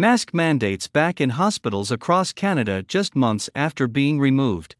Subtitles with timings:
[0.00, 4.76] Mask mandates back in hospitals across Canada just months after being removed.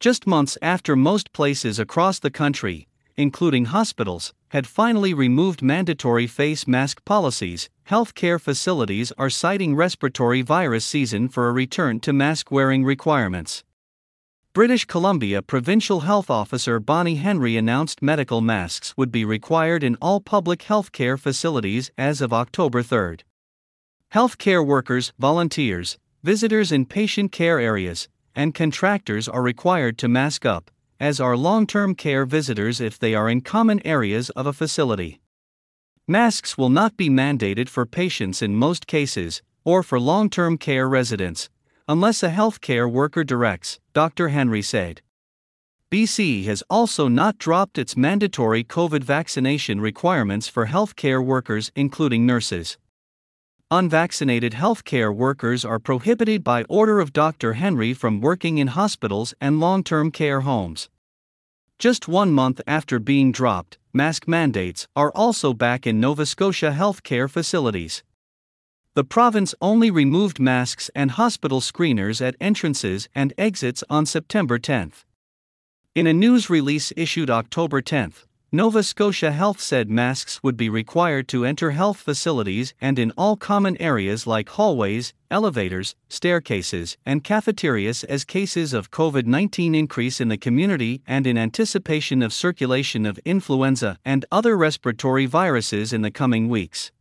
[0.00, 6.66] Just months after most places across the country, including hospitals, had finally removed mandatory face
[6.66, 12.82] mask policies, healthcare facilities are citing respiratory virus season for a return to mask wearing
[12.84, 13.62] requirements.
[14.52, 20.20] British Columbia Provincial Health Officer Bonnie Henry announced medical masks would be required in all
[20.20, 23.18] public healthcare facilities as of October 3.
[24.14, 30.70] Healthcare workers, volunteers, visitors in patient care areas, and contractors are required to mask up,
[31.00, 35.20] as are long term care visitors if they are in common areas of a facility.
[36.06, 40.88] Masks will not be mandated for patients in most cases, or for long term care
[40.88, 41.50] residents,
[41.88, 44.28] unless a healthcare worker directs, Dr.
[44.28, 45.02] Henry said.
[45.90, 52.78] BC has also not dropped its mandatory COVID vaccination requirements for healthcare workers, including nurses
[53.74, 57.54] unvaccinated healthcare workers are prohibited by order of Dr.
[57.54, 60.88] Henry from working in hospitals and long term care homes.
[61.80, 67.28] Just one month after being dropped, mask mandates are also back in Nova Scotia healthcare
[67.28, 68.04] facilities.
[68.94, 74.92] The province only removed masks and hospital screeners at entrances and exits on September 10.
[75.96, 78.12] In a news release issued October 10,
[78.54, 83.36] Nova Scotia Health said masks would be required to enter health facilities and in all
[83.36, 90.28] common areas like hallways, elevators, staircases, and cafeterias as cases of COVID 19 increase in
[90.28, 96.12] the community and in anticipation of circulation of influenza and other respiratory viruses in the
[96.12, 96.92] coming weeks.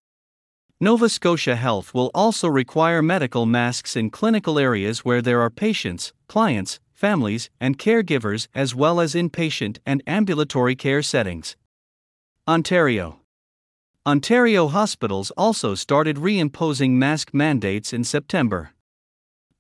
[0.80, 6.14] Nova Scotia Health will also require medical masks in clinical areas where there are patients,
[6.28, 11.58] clients, families, and caregivers, as well as inpatient and ambulatory care settings.
[12.48, 13.20] Ontario
[14.06, 18.72] Ontario hospitals also started reimposing mask mandates in September.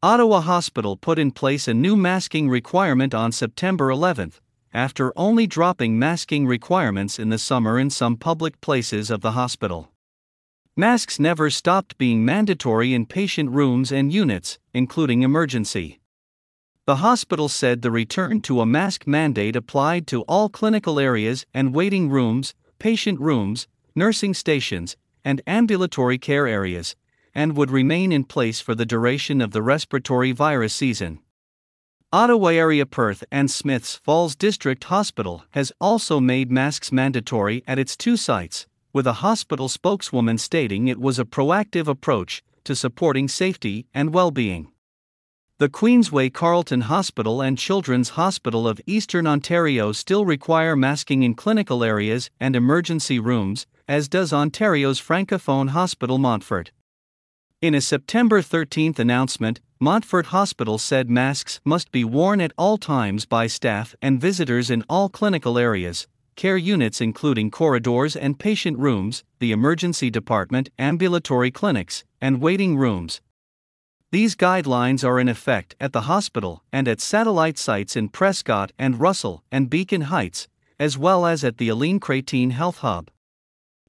[0.01, 4.31] Ottawa Hospital put in place a new masking requirement on September 11,
[4.73, 9.91] after only dropping masking requirements in the summer in some public places of the hospital.
[10.77, 15.99] Masks never stopped being mandatory in patient rooms and units, including emergency.
[16.85, 21.73] The hospital said the return to a mask mandate applied to all clinical areas and
[21.73, 26.97] waiting rooms, patient rooms, nursing stations, and ambulatory care areas,
[27.33, 31.19] and would remain in place for the duration of the respiratory virus season.
[32.11, 37.95] Ottawa area Perth and Smiths Falls District Hospital has also made masks mandatory at its
[37.95, 43.87] two sites, with a hospital spokeswoman stating it was a proactive approach to supporting safety
[43.93, 44.72] and well being.
[45.59, 51.83] The Queensway Carleton Hospital and Children's Hospital of Eastern Ontario still require masking in clinical
[51.83, 56.71] areas and emergency rooms, as does Ontario's Francophone Hospital Montfort.
[57.61, 63.27] In a September 13 announcement, Montfort Hospital said masks must be worn at all times
[63.27, 69.23] by staff and visitors in all clinical areas, care units including corridors and patient rooms,
[69.37, 73.21] the emergency department, ambulatory clinics, and waiting rooms,
[74.13, 78.99] these guidelines are in effect at the hospital and at satellite sites in Prescott and
[78.99, 80.47] Russell and Beacon Heights,
[80.79, 83.09] as well as at the Aline Chrétien Health Hub.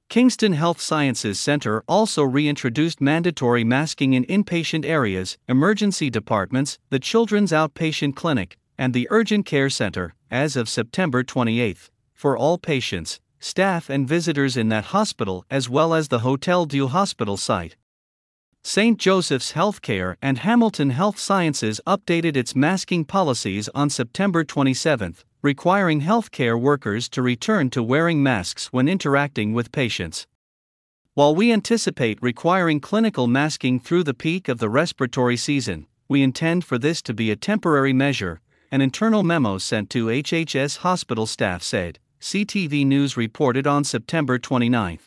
[0.09, 7.51] Kingston Health Sciences Center also reintroduced mandatory masking in inpatient areas, emergency departments, the Children's
[7.51, 13.91] Outpatient Clinic, and the Urgent Care Center, as of September 28, for all patients, staff,
[13.91, 17.75] and visitors in that hospital as well as the Hotel Dieu Hospital site.
[18.67, 18.97] St.
[18.97, 26.59] Joseph's Healthcare and Hamilton Health Sciences updated its masking policies on September 27, requiring healthcare
[26.59, 30.25] workers to return to wearing masks when interacting with patients.
[31.13, 36.65] While we anticipate requiring clinical masking through the peak of the respiratory season, we intend
[36.65, 41.61] for this to be a temporary measure, an internal memo sent to HHS hospital staff
[41.61, 44.97] said, CTV News reported on September 29.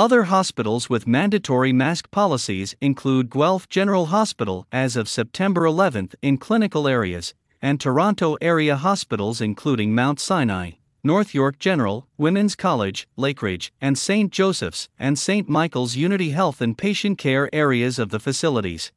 [0.00, 6.38] Other hospitals with mandatory mask policies include Guelph General Hospital as of September 11 in
[6.38, 10.70] clinical areas, and Toronto area hospitals including Mount Sinai,
[11.04, 14.32] North York General, Women's College, Lakeridge, and St.
[14.32, 15.50] Joseph's and St.
[15.50, 18.92] Michael's Unity Health and Patient Care areas of the facilities.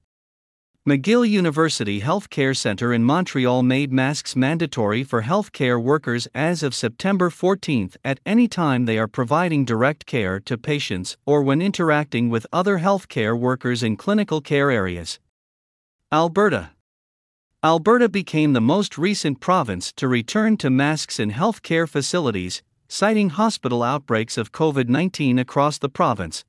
[0.85, 7.29] McGill University Healthcare Center in Montreal made masks mandatory for healthcare workers as of September
[7.29, 12.45] 14 at any time they are providing direct care to patients or when interacting with
[12.51, 15.21] other healthcare workers in clinical care areas.
[16.11, 16.71] Alberta
[17.63, 23.83] Alberta became the most recent province to return to masks in healthcare facilities, citing hospital
[23.83, 26.43] outbreaks of COVID 19 across the province,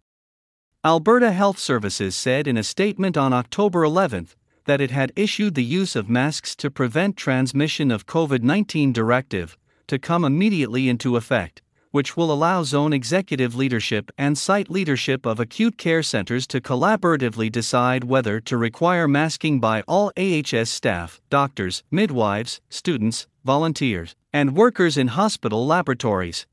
[0.86, 4.28] Alberta Health Services said in a statement on October 11
[4.66, 9.56] that it had issued the use of masks to prevent transmission of COVID 19 directive
[9.86, 15.40] to come immediately into effect, which will allow zone executive leadership and site leadership of
[15.40, 21.82] acute care centers to collaboratively decide whether to require masking by all AHS staff, doctors,
[21.90, 26.46] midwives, students, volunteers, and workers in hospital laboratories.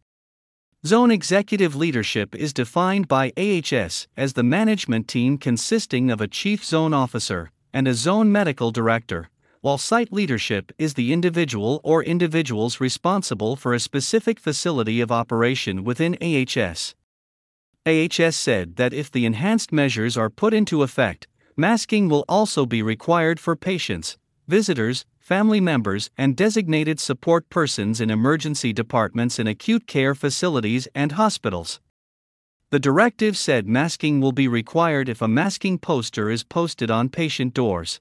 [0.83, 6.66] Zone executive leadership is defined by AHS as the management team consisting of a chief
[6.66, 9.30] zone officer and a zone medical director,
[9.62, 15.83] while site leadership is the individual or individuals responsible for a specific facility of operation
[15.83, 16.95] within AHS.
[17.86, 22.81] AHS said that if the enhanced measures are put into effect, masking will also be
[22.81, 24.18] required for patients,
[24.48, 31.12] visitors, family members, and designated support persons in emergency departments in acute care facilities and
[31.12, 31.79] hospitals.
[32.71, 37.53] The directive said masking will be required if a masking poster is posted on patient
[37.53, 38.00] doors.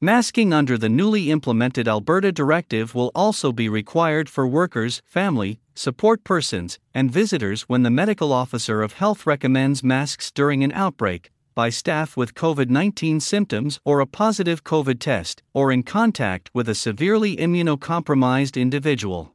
[0.00, 6.22] Masking under the newly implemented Alberta directive will also be required for workers, family, support
[6.24, 11.30] persons, and visitors when the medical officer of health recommends masks during an outbreak,
[11.60, 16.70] by staff with COVID 19 symptoms or a positive COVID test, or in contact with
[16.70, 19.34] a severely immunocompromised individual.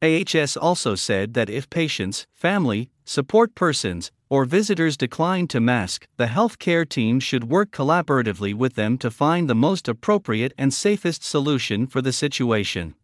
[0.00, 6.26] AHS also said that if patients, family, support persons, or visitors decline to mask, the
[6.26, 11.88] healthcare team should work collaboratively with them to find the most appropriate and safest solution
[11.88, 12.94] for the situation.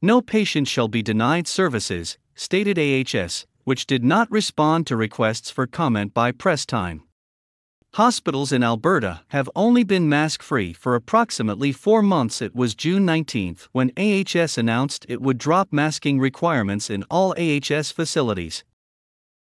[0.00, 5.66] No patient shall be denied services, stated AHS, which did not respond to requests for
[5.66, 7.02] comment by press time.
[7.98, 12.40] Hospitals in Alberta have only been mask free for approximately four months.
[12.40, 17.90] It was June 19 when AHS announced it would drop masking requirements in all AHS
[17.90, 18.62] facilities.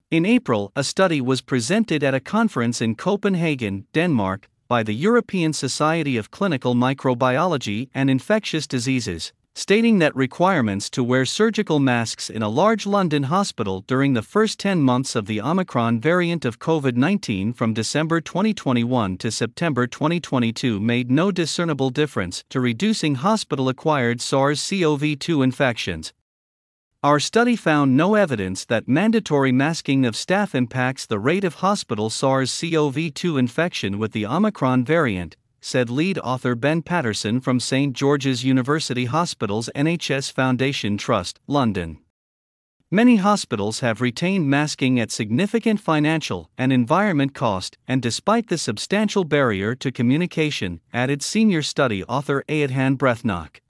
[0.10, 5.52] In April, a study was presented at a conference in Copenhagen, Denmark, by the European
[5.52, 12.42] Society of Clinical Microbiology and Infectious Diseases, stating that requirements to wear surgical masks in
[12.42, 16.98] a large London hospital during the first 10 months of the Omicron variant of COVID
[16.98, 24.20] 19 from December 2021 to September 2022 made no discernible difference to reducing hospital acquired
[24.20, 26.12] SARS CoV 2 infections.
[27.02, 32.10] Our study found no evidence that mandatory masking of staff impacts the rate of hospital
[32.10, 37.92] SARS CoV 2 infection with the Omicron variant, said lead author Ben Patterson from St.
[37.92, 41.98] George's University Hospital's NHS Foundation Trust, London.
[42.92, 49.24] Many hospitals have retained masking at significant financial and environment cost, and despite the substantial
[49.24, 53.62] barrier to communication, added senior study author Aodhan Breathnach.